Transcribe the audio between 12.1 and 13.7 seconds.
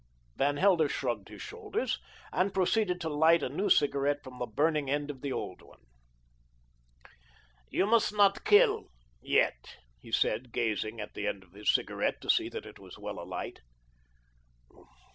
to see that it was well alight.